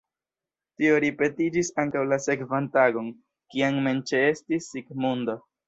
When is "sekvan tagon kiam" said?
2.25-3.81